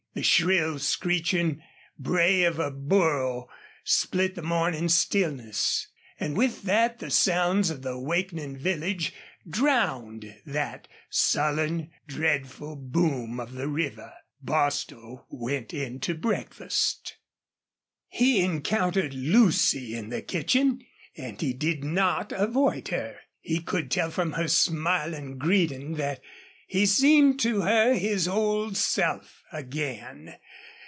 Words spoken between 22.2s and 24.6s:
avoid her. He could tell from her